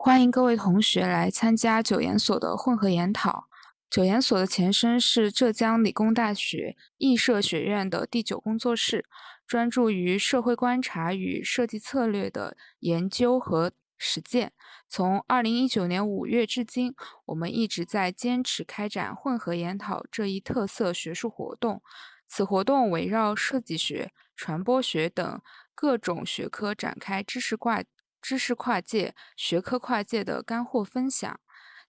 [0.00, 3.48] 欢迎各位同学来参加九研所的混合研讨。
[3.90, 9.04] 九研所的前身是浙江理工大学艺设学院的第九工作室，
[9.44, 14.52] 专注于社会观察与设计策略的研究和实践。
[14.88, 16.94] 从二零一九年五月至今，
[17.26, 21.82] 我们一直在坚持开展混合研讨这一特色学术活动。
[22.28, 25.40] 此活动围绕设计学、传播学等
[25.74, 27.82] 各种学科展开知识挂。
[28.20, 31.40] 知识跨界、学科跨界的干货分享。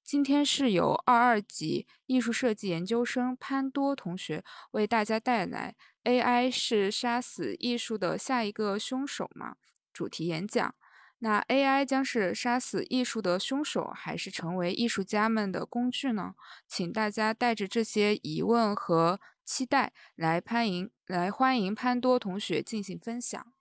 [0.03, 9.57] 今天是由二二级艺术设计研究生潘多同学为大家带来 “AI 是杀死艺术的下一个凶手吗”
[9.93, 10.73] 主题演讲。
[11.19, 16.33] 那 AI 将是杀死艺术的凶手，还是成为艺术家们的工具呢？
[16.65, 23.51] 请大家带着这些疑问和期待来潘迎来欢迎潘多同学进行分享。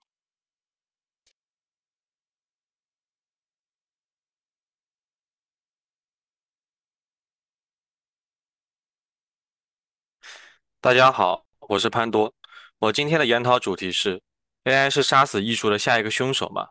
[10.81, 12.33] 大家好，我是潘多。
[12.77, 14.21] 我今天的研讨主题是
[14.63, 16.69] ：AI 是杀死艺术的下一个凶手吗？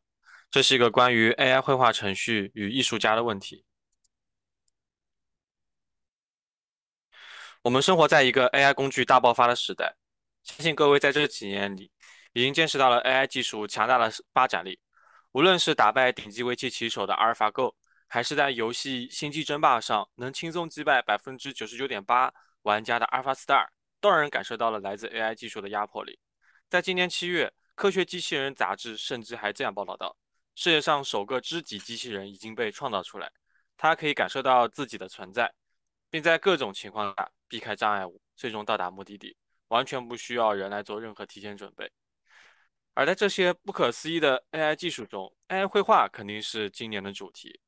[0.50, 3.66] 这是一个关于 AI 绘画程序与艺术家的问题。
[7.60, 9.94] 我们生活在一个 AI 工具大爆发的时代，
[10.42, 11.92] 相信各位在这几年里
[12.32, 14.80] 已经见识到了 AI 技术强大的发展力。
[15.32, 23.66] 无论是打败顶级围棋棋手的阿尔法 Go，还是在游戏《星际争霸》上能轻松击败百分之九十九点八玩家的 Alpha Star。
[24.00, 26.18] 都让人感受到了来自 AI 技术的压迫力。
[26.68, 30.16] 在今年七月，《科学机器人》杂志甚至还这样报道到：
[30.54, 33.32] 世界上首个知己机器人已经被创造出来，
[33.76, 35.52] 它可以感受到自己的存在，
[36.10, 39.36] 并在各种情况下避开障碍物，最终到达目的地，
[39.68, 41.90] 完全不需要人来做任何提前准备。
[42.94, 47.60] 而在这些不可思议的 AI 技术中，AI 绘画肯定是今年的主题。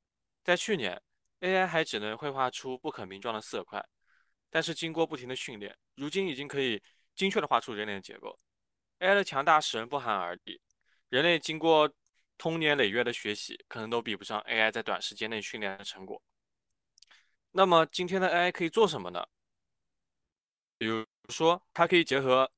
[0.43, 1.01] 在去年
[1.41, 3.83] ，AI 还只能绘画出不可名状的色块。
[4.51, 6.83] 但是经过不停的训练，如今已经可以
[7.15, 8.39] 精确的画出人脸的结构。
[8.99, 10.61] AI 的强大使人不寒而栗。
[11.09, 11.91] 人类经过
[12.37, 16.23] 通年累月的学习，可能都比不上 AI 在短时间内训练的成果。
[17.53, 19.27] 那么今天的 AI 可以做什么呢？
[20.77, 22.51] 比如说，它可以结合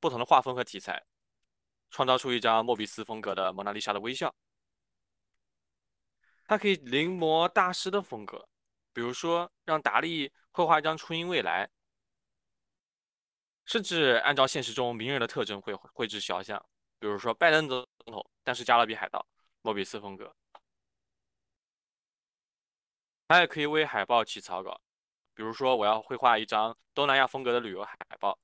[0.00, 1.04] 不同的画风和题材，
[1.90, 4.34] 创造出一张莫比斯风格的蒙娜丽莎的微笑。
[6.46, 8.48] 它可以临摹大师的风格。
[8.92, 11.68] 比如说，让达利绘画一张初音未来，
[13.64, 16.64] 甚至按照现实中名人的特征绘绘制肖像，
[16.98, 19.26] 比如说拜登总统，但是加勒比海盗，
[19.62, 20.34] 莫比斯风格。
[23.28, 24.78] 他也可以为海报起草稿，
[25.34, 28.38] 比如说我要绘画一张东南亚风格的旅游海报，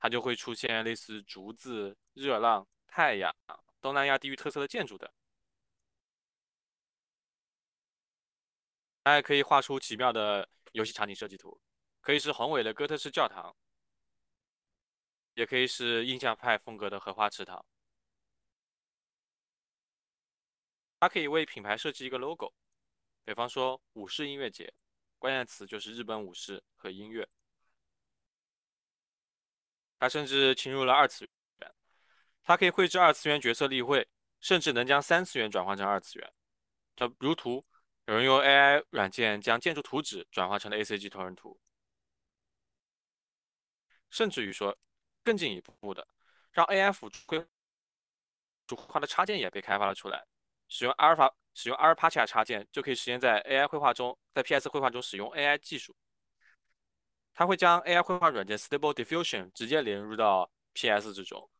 [0.00, 3.32] 它就会出现类似竹子、热浪、太阳、
[3.80, 5.08] 东南亚地域特色的建筑等。
[9.06, 11.60] 它还可以画出奇妙的游戏场景设计图，
[12.00, 13.56] 可以是宏伟的哥特式教堂，
[15.34, 17.64] 也可以是印象派风格的荷花池塘。
[20.98, 22.52] 它可以为品牌设计一个 logo，
[23.24, 24.74] 比方说武士音乐节，
[25.20, 27.28] 关键词就是日本武士和音乐。
[30.00, 31.24] 它甚至侵入了二次
[31.60, 31.72] 元，
[32.42, 34.08] 它可以绘制二次元角色立绘，
[34.40, 36.34] 甚至能将三次元转换成二次元，
[36.96, 37.64] 它如图。
[38.06, 41.58] 有人用 AI 软件将建筑图纸转化成了 ACG 同人图，
[44.10, 44.76] 甚至于说
[45.24, 46.06] 更进一步的，
[46.52, 47.44] 让 AI 辅助绘
[48.76, 50.24] 画的插件也被开发了出来。
[50.68, 55.96] 使用阿尔法，使用阿尔帕奇亚插件就可以实现，在 AI 绘画中，在 PS 绘画中使用 AI 技术。
[57.34, 61.50] 它会将 AI 绘画软件 Stable Diffusion 直接连入到 PS 之中，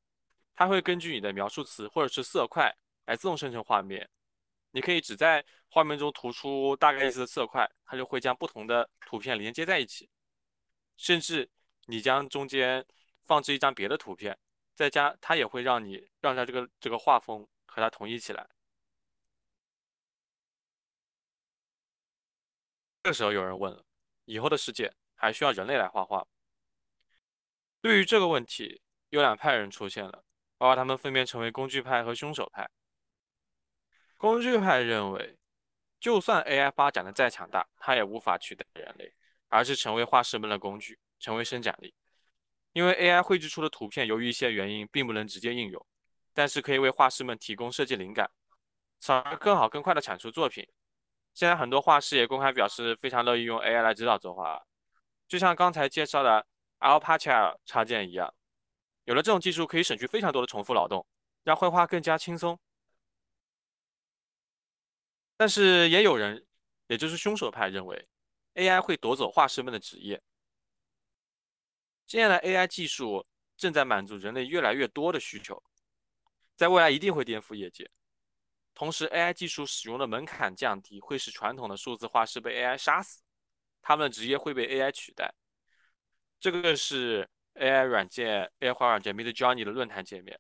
[0.54, 4.08] 它会根据你的描述词或者是色块来自动生成画面。
[4.76, 10.06] 你可以只在画面中涂出大概意思的色块，它就会将不同的图片连接在一起。
[10.98, 11.50] 甚至
[11.86, 12.84] 你将中间
[13.24, 14.38] 放置一张别的图片，
[14.74, 18.46] 再加它也会让你让它这个这个画风和它统一起来。
[23.02, 23.82] 这时候有人问了：
[24.26, 26.26] 以后的世界还需要人类来画画？
[27.80, 30.22] 对于这个问题，有两派人出现了，
[30.58, 32.68] 我把他们分别成为工具派和凶手派。
[34.16, 35.36] 工具派认为，
[36.00, 39.12] 就算 AI 发展的再强大，它也无法取代人类，
[39.48, 41.94] 而是成为画师们的工具，成为生产力。
[42.72, 45.86] 因为 AI 绘制出的图片，由于一些原因，并不能直接应用，
[46.34, 48.30] 但是可以为画师们提供设计灵感，
[48.98, 50.66] 从而更好、更快地产出作品。
[51.32, 54.62] 现在很多画师也公开表示，非常乐意用 AI 来指导作画，
[55.28, 56.46] 就像刚才介绍的
[56.80, 58.32] Alpaca 插件一样。
[59.04, 61.06] 有了这种技术，可以省去非常多的重复劳动，
[61.44, 62.58] 让绘画更加轻松。
[65.36, 66.46] 但是也有人，
[66.86, 68.08] 也就是凶手派认为
[68.54, 70.22] ，AI 会夺走画师们的职业。
[72.06, 75.62] 现在的 AI 技术正在满足人类越来越多的需求，
[76.54, 77.90] 在未来一定会颠覆业界。
[78.74, 83.22] 同时，AI 技术使用的门槛降低，会使传统的数字画师被 AI 杀死，
[83.82, 85.34] 他们的职业会被 AI 取代。
[86.38, 90.38] 这个是 AI 软件 AI 画软件 Midjourney 的论坛界面，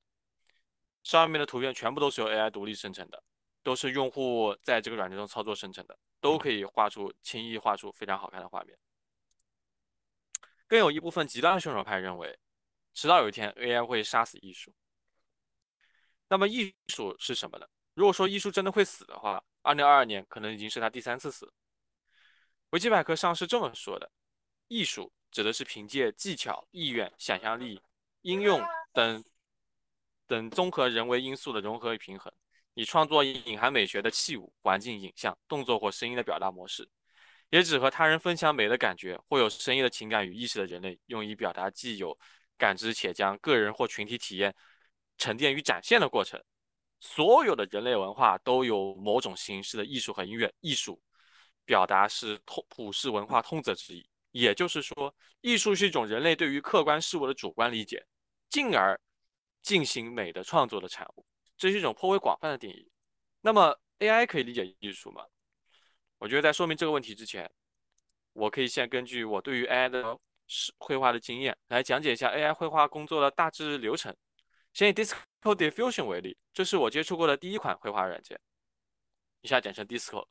[1.02, 3.22] 上面的图片全部都是由 AI 独立生成的，
[3.66, 8.78] 都是用户在这个软件中操作生成的，都可以画出轻易画出非常好看的画面。
[10.68, 12.38] 更有一部分极端的凶手派认为，
[12.94, 14.72] 迟早有一天 AI 会杀死艺术。
[16.28, 17.66] 那么艺术是什么呢？
[17.94, 21.52] 如果说艺术真的会死的话，二零二二年可能已经是他第三次死。
[22.70, 24.08] 维基百科上是这么说的：
[24.68, 27.82] 艺术指的是凭借技巧、意愿、想象力、
[28.22, 28.62] 应用
[28.92, 29.24] 等
[30.28, 32.32] 等综合人为因素的融合与平衡，
[32.76, 36.86] 以创作隐含美学的器物、环境、影像、动作或声音的表达模式。
[37.48, 42.16] 也指和他人分享美的感觉或有深意的情感与意识的人类，用以表达既有
[42.58, 44.54] 感知且将个人或群体体验
[45.16, 46.38] 沉淀与展现的过程。
[47.00, 50.52] 所有的人类文化都有某种形式的艺术和音乐。
[50.60, 51.00] 艺术
[51.64, 58.04] 表达是通普世文化通则之一，也就是说，艺术是一种人类对于客观事物的主观理解，
[58.50, 59.00] 进而
[59.62, 61.24] 进行美的创作的产物。
[61.56, 62.90] 这是一种颇为广泛的定义。
[63.40, 65.24] 那么，AI 可以理解艺术吗？
[66.18, 67.50] 我觉得在说明这个问题之前，
[68.32, 70.18] 我可以先根据我对于 AI 的
[70.78, 74.16] 绘画的经验来讲解一下 AI 绘画工作的大致流程。
[74.72, 78.38] 先以 Disco Diffusion 为例，这是我接触过的第一款绘画软件，
[79.40, 80.26] 以下简称 Disco。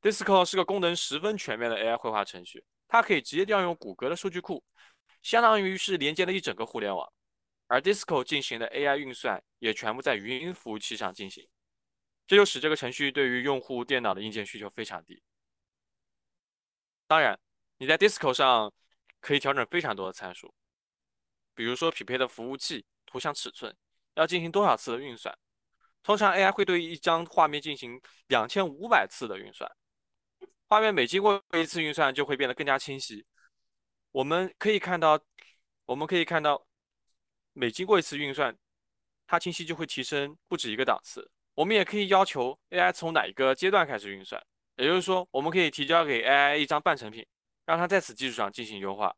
[0.00, 4.62] Disco 是个功能十分全面的 AI 绘画程序，它可以直接调用谷歌的数据库，
[5.22, 7.10] 相当于是连接了一整个互联网。
[7.74, 11.44] 而 Disco 进行的 AI 运算也全部在语音服务器上进行。
[12.24, 15.20] 这就使这个程序对于用户电脑的硬件需求非常低。
[17.08, 17.36] 当然，
[17.78, 18.72] 你在 Disco 上
[19.20, 20.54] 可以调整非常多的参数，
[21.52, 23.76] 比如说匹配的服务器、图像尺寸，
[24.14, 25.36] 要进行多少次的运算。
[26.04, 29.68] 通常 AI 会对一张画面进行两千五百次的运算，
[30.68, 33.26] 画面每经过一次运算就会变得更加清晰。
[34.12, 35.20] 我们可以看到，
[35.86, 36.64] 我们可以看到，
[37.54, 38.54] 每经过一次运算，
[39.26, 41.30] 它清晰就会提升不止一个档次。
[41.54, 44.44] 我们也可以要求 AI 从哪一个阶段开始运算，
[44.76, 47.24] 也就是说，我们可以提交给 AI 一张半成品，
[47.64, 49.14] 让它在此基础上进行优化。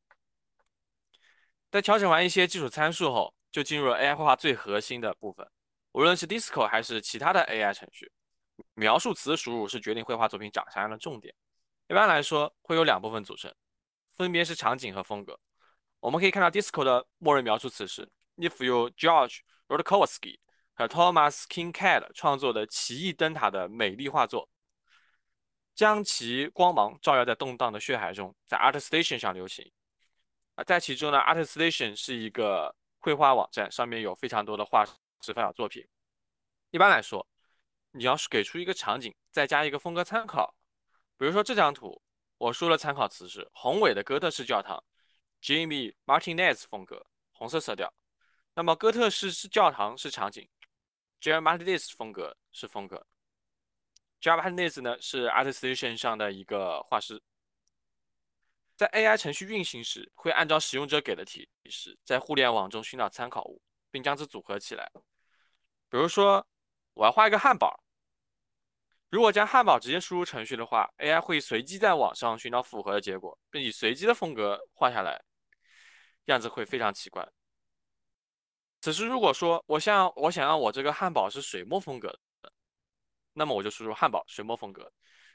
[1.70, 5.48] 在调整完一些基础参数后，就进入了 AI 绘画最核心的部分。
[5.92, 8.12] 无论是 Disco 还是其他的 AI 程序，
[8.74, 11.34] 描述词输入是决定绘画作品长啥样的重点。
[11.88, 13.50] 一般来说，会有两部分组成，
[14.12, 15.40] 分别是场景和风格。
[16.00, 18.06] 我们可以看到 Disco 的默认描述词是
[18.36, 20.38] If you George Rodkowski。
[20.78, 24.46] 和 Thomas Kincaid 创作的奇异灯塔的美丽画作，
[25.74, 29.72] 将其光芒照耀在动荡的血海中，在 ArtStation 上流行。
[30.54, 35.82] 啊，在其中呢，ArtStation 是一个绘画网站，上面有非常多的画师发表作品。
[36.72, 37.26] 一般来说，
[37.92, 40.54] 你要是给出一个场景，再加一个风格参考，
[41.16, 42.02] 比如说这张图，
[42.36, 44.84] 我说的参考词是宏伟的哥特式教堂
[45.40, 47.90] ，Jimmy Martinez 风格，红色色调。
[48.56, 50.48] 那么哥特式是教堂是场景。
[51.20, 53.06] j a r Martinez 风格是风格
[54.18, 57.22] j a r Martinez 呢是 ArtStation 上的一个画师，
[58.74, 64.90] 在 AI 程序运行时，会按照使用者给的提示，在互联网中寻找参考物，并将之组合起来。
[65.90, 66.46] 比如说，
[66.94, 67.78] 我要画一个汉堡，
[69.10, 75.22] 如果将汉堡直接输入程序的话，AI 会随机在网上寻找符合的结果，并以随机的风格画下来，
[76.26, 77.28] 样子会非常奇怪。
[78.80, 82.08] 此时，如果说我想我想要我这个汉堡是水墨风格
[82.40, 82.52] 的，
[83.32, 84.92] 那么我就输入汉堡水墨风格，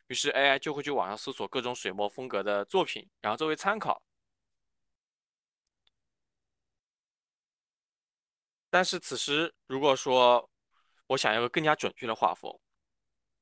[0.08, 4.02] 于是 AI 就会去网上搜索各种水墨风格的作品，然后作为参考。
[8.70, 10.50] 但是此时，如果说
[11.08, 12.58] 我想要个更加准确的画风，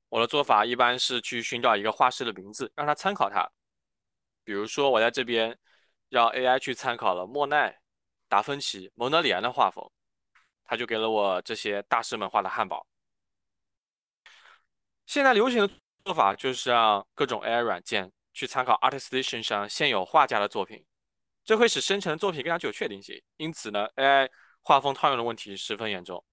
[0.09, 3.47] 我的做法一般是去寻找一个画师的名字，让他参考他。
[4.43, 5.55] 比如说，我在这边
[6.09, 7.79] 让 AI 去参考了莫奈、
[8.29, 9.83] 达芬奇、蒙德里安的画风。
[10.63, 12.85] 他就给了我这些大师们画的汉堡。
[15.07, 15.73] 现在流行的
[16.05, 20.85] 做法就是让各种 AI 软件去参考 ArtStation 上现有画家的作品，
[21.43, 23.19] 这会使生成的作品更加具有确定性。
[23.37, 24.29] 因此呢，AI
[24.61, 26.23] 画风套用的问题十分严重。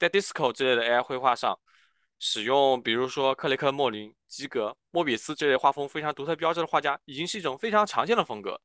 [0.00, 1.56] 在 Disco 之类的 AI 绘画上，
[2.18, 8.60] 使用比如说克雷克·莫林、基格、莫比斯这类画风非常独特标志的画家，已经是一种非常常见的风格。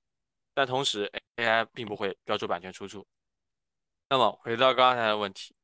[0.59, 3.07] 但同时，AI 并不会标注版权出处。
[4.09, 5.55] 那么回到刚才的问题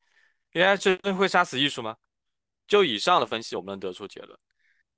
[0.53, 1.97] ，AI 真的会杀死艺术吗？
[2.65, 4.39] 就以上的分析，我们能得出结论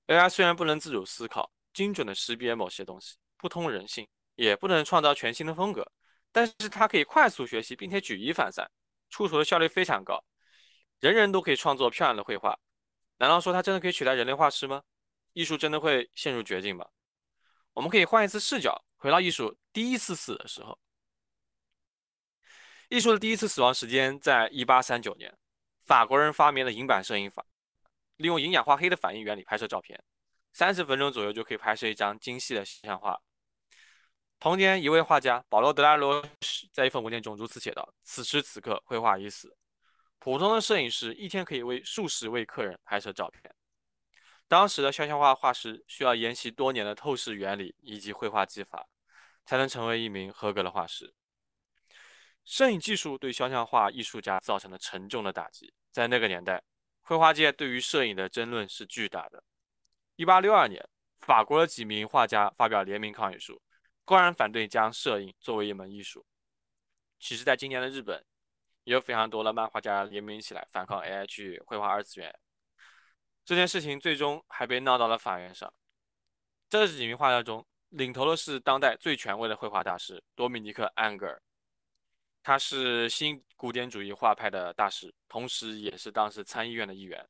[0.05, 5.91] AI 虽然不能自主思考、精准的识别某些东西，不通人性，也不能创造全新的风格，
[6.31, 8.69] 但是它可以快速学习，并且举一反三，
[9.09, 10.23] 出图的效率非常高。
[10.99, 12.55] 人人都可以创作漂亮的绘画，
[13.17, 14.83] 难道说它真的可以取代人类画师吗？
[15.33, 16.85] 艺术真的会陷入绝境吗？
[17.73, 20.77] 我们可以换一次视角，回到艺术第一次死的时候。
[22.89, 25.37] 艺术的第一次死亡时间在1839年，
[25.81, 27.45] 法国人发明了银版摄影法，
[28.15, 30.01] 利用银氧化黑的反应原理拍摄照片，
[30.53, 33.19] 三十分钟左右就可以拍摄一张精细的形象画。
[34.39, 36.23] 同年，一位画家保罗·德拉罗
[36.71, 39.57] 在一份文件中如此写道：“此时此刻，绘画已死。
[40.19, 43.53] 普通的摄影师一天可以为数十位客人拍摄照片。”
[44.47, 48.87] 当时的肖像画画师需要研习多年的透视原理以及绘画技法，
[49.45, 51.13] 才能成为一名合格的画师。
[52.45, 55.73] 摄影技术对肖像画艺术家造成了沉重的打击。
[55.91, 56.63] 在那个年代，
[57.01, 59.43] 绘画界对于摄影的争论是巨大的。
[60.15, 63.61] 1862年，法国的几名画家发表联名抗议书，
[64.05, 66.25] 公然反对将摄影作为一门艺术。
[67.19, 68.23] 其实，在今年的日本，
[68.85, 72.33] 也有非常多的漫画家联名起来反抗 AI 去绘画二次元。
[73.47, 75.73] 这件事情最终还被闹到了法院上。
[76.67, 81.41] 这几名画家中，领头的是当代最权威的绘画大师多米尼克·安格尔，
[82.43, 87.25] 他是新古典主义画派的大师，同时也是当时参议院的议员。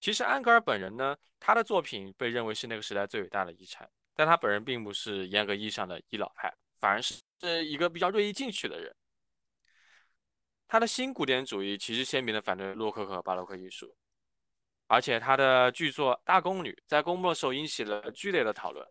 [0.00, 7.16] 其实，安格尔本人呢，他的作品被认为是那个时代最伟大的遗产，但他本人并不是严格意义上的伊老派，反而是
[7.66, 8.94] 一个比较锐意进取的人。
[10.68, 13.92] 他的新古典主义其实鲜明的反对洛克和巴洛克艺术。
[14.88, 18.86] 而且他的剧作《大宫女》在公布的时候引起了剧烈的讨论。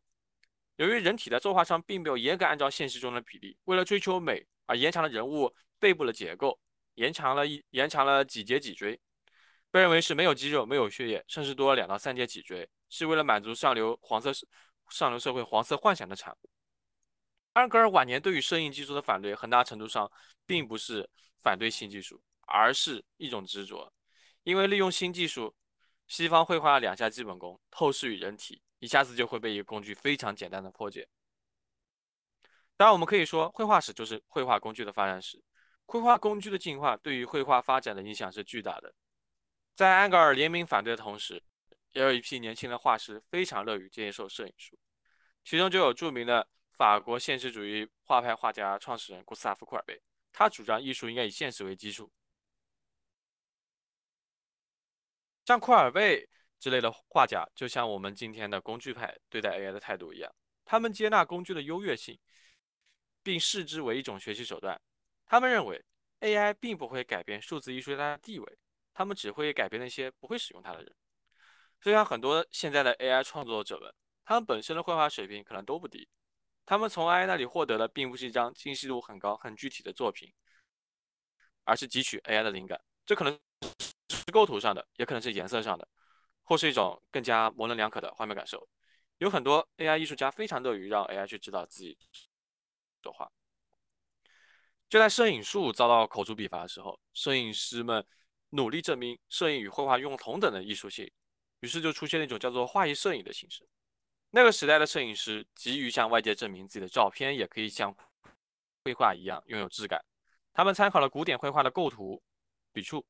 [0.75, 6.60] 由于人体在作画上并没有严格按照现实中的比例，为了追求美而延长了人物背部的结构，
[6.96, 9.00] 延长了一延长了几节脊椎，
[9.72, 14.34] 被认为是没有肌肉、没有血液，甚至多了两到三节脊椎，是为了满足上流黄色
[14.90, 16.50] 上流社会黄色幻想的产物。
[17.54, 20.12] 安格尔晚年对于摄影技术的反对，很大程度上
[20.46, 21.10] 并不是
[21.42, 23.90] 反对新技术，而是一种执着，
[24.44, 25.56] 因为利用新技术。
[26.07, 31.07] 西方绘画两下基本功：透视与人体，一下子就会被一个工具非常简单的破解。
[32.77, 35.41] 当然，我们可以说，绘画史就是绘画工具的发展史。
[35.85, 38.93] 绘画工具的进化对于绘画发展的影响是巨大的。
[39.75, 41.41] 在安格尔联名反对的同时，
[41.93, 44.77] 也有一批年轻的画师非常乐于接受摄影术，
[45.43, 50.01] 其中就有著名的法国现实主义画派画家创始人古斯塔夫·库尔贝，
[50.33, 52.12] 他主张艺术应该以现实为基础。
[55.46, 56.28] 像库尔贝
[56.60, 60.34] 之类的画家，就像我们今天的工具派对待 AI 的态度一样，
[60.66, 62.20] 他们接纳工具的优越性，
[63.22, 64.82] 并视之为一种学习手段。
[65.28, 65.84] 他们认为
[66.22, 68.58] AI 并不会改变数字艺术家的地位，
[68.94, 70.96] 他们只会改变那些不会使用它的人。
[71.80, 76.10] 就像很多现在的 AI 创作者们，他们本身的绘画水平可能都不低，
[76.66, 80.34] 他们从 AI 那里获得的并不是一张精细度很高、很具体的作品，
[81.66, 82.82] 而是汲取 AI 的灵感。
[83.06, 83.40] 这可能。
[84.09, 85.88] 是构图上的，也可能是颜色上的，
[86.43, 88.67] 或是一种更加模棱两可的画面感受。
[89.17, 91.97] 有很多 AI 艺术家非常乐于让 AI 去指导自己
[93.01, 93.31] 作画。
[94.89, 98.05] 就在摄影术遭到口诛笔伐的时候，摄影师们
[98.50, 101.09] 努力证明摄影与绘画用同等的艺术性，
[101.62, 103.67] 于是就出现了一种叫做画意摄影的形式。
[104.29, 107.95] 那个时代的摄影师急于向外界证明自己的照片也可以像
[108.83, 110.03] 绘画一样拥有质感，
[110.53, 112.21] 他们参考了古典绘画的构图、
[112.71, 113.03] 笔触。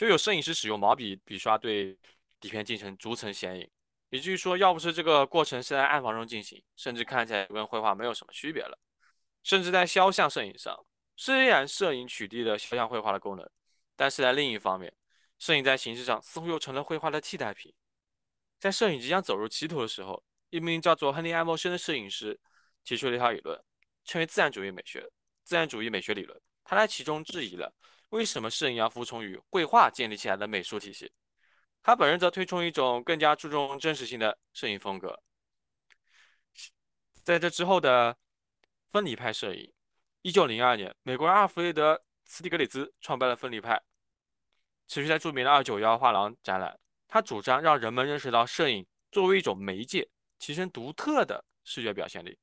[0.00, 1.94] 就有摄影师使用毛笔笔刷对
[2.40, 3.70] 底片进行逐层显影，
[4.08, 8.78] 也就是说，要不是这个过程是在暗房中进行，甚至看起来跟绘画没有什么区别了。
[9.42, 10.74] 甚至在肖像摄影上，
[11.16, 13.46] 虽然摄影取缔了肖像绘画的功能，
[13.94, 14.90] 但是在另一方面，
[15.38, 17.70] 摄影在形式上似乎又成了绘画的替代品。
[18.58, 22.40] 在摄影即将走入歧途的时候，一名叫做亨利·艾默生的摄影师
[22.84, 23.62] 提出了一套理论，
[24.06, 25.06] 称为自然主义美学。
[25.44, 27.70] 自然主义美学理论，他在其中质疑了。
[28.10, 31.10] 为什么摄影要服从于绘画建立起来的美术体系？
[31.82, 35.22] 他本人则推崇一种更加注重真实性的摄影风格。
[37.24, 38.16] 在这之后的
[38.90, 39.72] 分离派摄影，
[40.22, 43.80] 一九零二年，美国人阿弗雷德·斯蒂格里兹创办了分离派，
[44.88, 46.78] 持续在著名的二九幺画廊展览。
[47.06, 52.36] 他主张让人们认识到摄影作为一种媒介，其身独特的视觉表现力。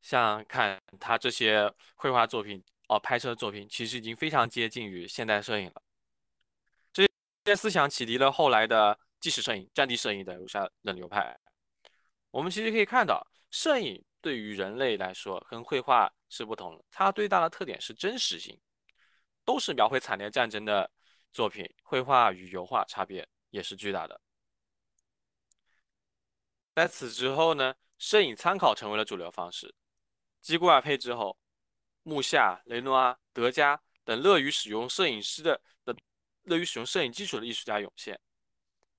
[0.00, 2.62] 像看他这些绘画作品。
[2.88, 5.82] 哦，拍摄的作品其实已经非常接近于现代摄影了。
[6.92, 7.06] 这
[7.46, 11.36] 些思想启迪了后来的纪实摄影、战地摄影的留下的流派。
[12.30, 18.60] 我们其实可以看到，摄影对于人类来说跟绘画是不同的，它最大的特点是真实性，
[19.44, 20.90] 都是描绘惨烈战争的
[21.32, 21.68] 作品。
[21.82, 24.20] 绘画与油画差别也是巨大的。
[26.74, 29.74] 在此之后呢，摄影参考成为了主流方式。
[30.40, 31.36] 继顾尔配之后，
[32.02, 35.96] 穆夏、雷诺阿、德加等乐于使用摄影师的的
[36.42, 38.18] 乐于使用摄影技术的艺术家涌现，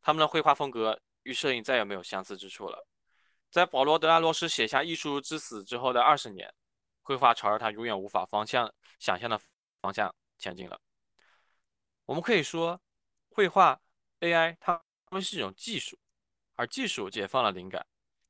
[0.01, 2.87] 他们的绘画风格与摄影再也没有相似之处了。
[3.49, 6.53] 在保罗·德拉罗斯写下《艺术之死》之后的二十年，
[7.01, 9.39] 绘画朝着他永远无法方向想象的
[9.81, 10.79] 方向前进了。
[12.05, 12.81] 我们可以说，
[13.29, 13.79] 绘画
[14.21, 14.81] AI 它
[15.11, 15.99] 们是一种技术。
[16.55, 17.83] 而技术解放了灵感，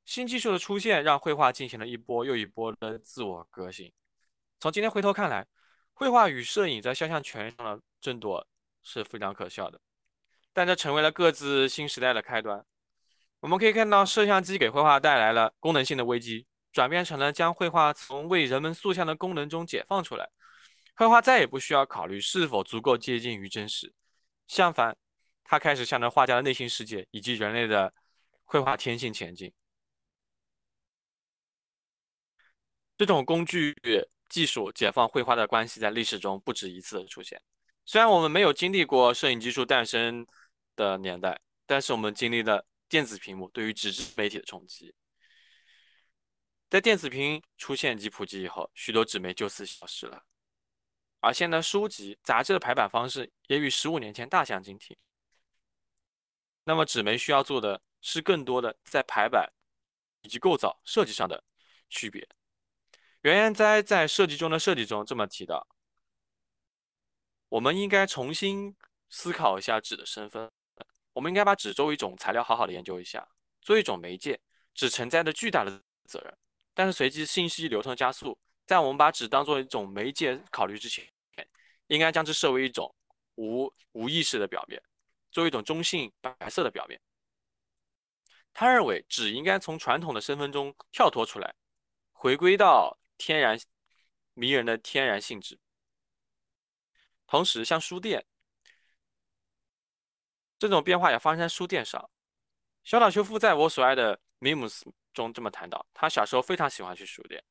[0.05, 3.91] 新技术的出现让绘画进行了一波又一波的自我革新。
[4.63, 5.45] 从今天回头看来，
[5.91, 8.47] 绘画与摄影在肖像权上的争夺
[8.81, 9.77] 是非常可笑的，
[10.53, 12.65] 但这成为了各自新时代的开端。
[13.41, 20.29] 我们可以看到，摄像机给绘画带来了功能性的危机，转变成了将绘画从为人们塑像的功能中解放出来。
[20.95, 23.93] 绘画再也不需要考虑是否足够接近于真实，
[24.47, 24.95] 相反，
[25.43, 27.93] 它开始向着画家的内心世界以及人类的。
[28.45, 29.51] 绘画天性前进，
[32.97, 33.75] 这种工具
[34.33, 37.39] 技术解放绘画的关系在历史中不止一次的出现。
[37.85, 40.25] 虽然我们没有经历过摄影技术诞生
[40.75, 44.95] 的年代，但是我们经历了电子屏幕对于纸质媒体的冲击。
[46.71, 50.23] 在电子屏出现及普及以后，许多纸媒就此消失了，
[51.19, 54.97] 而现在书籍、杂志的排版方式也与十五年前大相径庭。
[56.63, 57.79] 那么纸媒需要做的。
[58.05, 59.49] 是更多的在排版
[60.23, 61.41] 以及构造设计上的
[61.89, 62.27] 区别。
[63.23, 65.65] 袁研哉在设计中的设计中这么提到：
[67.47, 68.75] 我们应该重新
[69.09, 70.51] 思考一下纸的身份。
[71.13, 73.25] 我们应该把纸作为一种材料好好的研究一下，
[73.61, 74.37] 作为一种媒介，
[74.73, 76.37] 纸承载着巨大的责任。
[76.73, 81.07] 但是随即信息流通加速，在我们把纸当做一种媒介考虑之前，
[81.87, 82.93] 应该将之设为一种
[83.35, 84.83] 无无意识的表面，
[85.31, 86.99] 作为一种中性白色的表面。
[88.51, 91.55] 他认为纸应该从传统的身份中跳脱出来，
[92.11, 93.57] 回归到天然
[94.33, 95.57] 迷人的天然性质。
[97.25, 98.25] 同时，像书店
[100.59, 102.09] 这种变化也发生在书店上。
[102.83, 104.83] 小岛修夫在我所爱的《米姆斯》
[105.13, 107.41] 中这么谈到：他小时候非常喜欢去书店，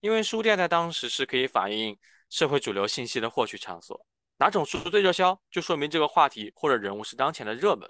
[0.00, 1.96] 因为书店在当时是可以反映
[2.28, 4.04] 社会主流信息的获取场所。
[4.38, 7.88] 哪种书最热销，就说明这个话题或者人物是当前的热门。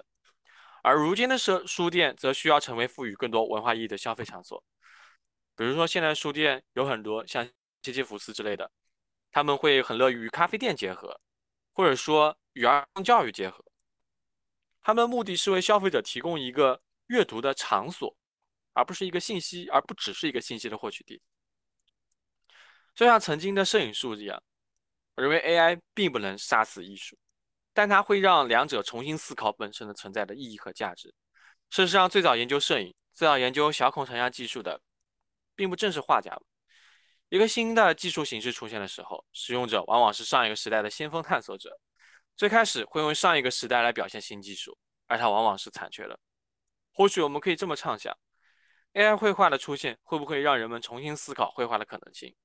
[0.83, 4.63] 而如今的书书店则需要成为赋予更多文化意义的消费场所，
[5.61, 7.47] 比如说现在书店有很多像
[7.83, 8.71] 杰西福斯之类的，
[9.31, 11.21] 他们会很乐于与咖啡店结合，
[11.71, 13.63] 或者说与儿童教育结合，
[14.81, 18.17] 他们的目的是为消费者提供一个阅读的场所，
[18.73, 21.21] 而不是一个信息，而不只是一个信息的获取地。
[22.95, 24.41] 就像曾经的摄影术一样，
[25.15, 27.15] 我认为 AI 并不能杀死艺术。
[27.71, 31.13] 但它会让两者重新思考本身的存在的意义和价值。
[31.69, 34.81] 事实上，最早研究摄影、最早研究小孔成像技术的，
[35.61, 36.35] 并不正是画家。
[37.29, 41.79] 一个新的技术形式出现的时候，使用者往往是上一个时代的先锋探索者。
[42.35, 46.19] 最开始会用上一个时代来表现新技术，而它往往是残缺的。
[46.91, 48.17] 或许我们可以这么畅想
[48.93, 52.35] ：AI 绘画的出现会不会让人们重新思考绘画的可能性？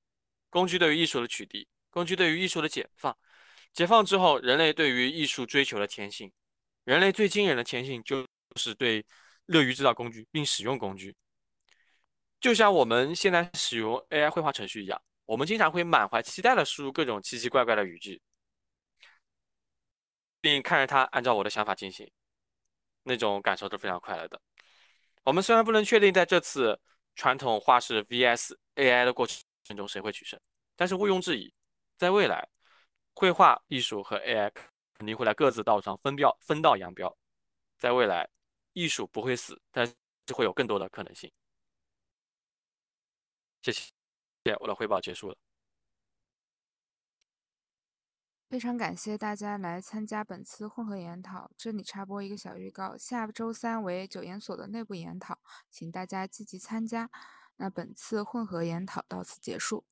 [0.51, 3.17] 工具对于艺术的取缔，工具对于艺术的解放。
[3.73, 6.31] 解放之后，人类对于艺术追求的天性，
[6.83, 8.23] 人类最惊人的天性就
[8.57, 9.03] 是对
[9.47, 11.15] 乐于制造工具并使用工具。
[12.39, 18.21] 就像我们现在使用 AI 绘画程序一样，我们经常会满怀期待的输入各种奇奇怪怪的语句，
[20.39, 22.09] 并看着它按照我的想法进行，
[23.03, 24.39] 那种感受是非常快乐的。
[25.23, 26.79] 我们虽然不能确定在这次
[27.15, 29.27] 传统画室 VS AI 的过
[29.63, 30.39] 程中谁会取胜，
[30.75, 31.53] 但是毋庸置疑，
[31.97, 32.47] 在未来。
[33.19, 34.51] 绘画艺术和 AI
[34.93, 37.17] 肯定会在各自道路上分标分道扬镳，
[37.79, 38.29] 在未来，
[38.73, 39.95] 艺术不会死，但是
[40.35, 41.31] 会有更多的可能性。
[43.61, 43.91] 谢谢，
[44.61, 45.37] 我的汇报结束了。
[48.49, 51.51] 非常感谢大家来参加本次混合研讨。
[51.57, 55.37] 这里插播一个小预告：下周三为九研所的内部研讨，
[55.69, 57.09] 请大家积极参加。
[57.57, 59.83] 那本次混合研讨到此结束。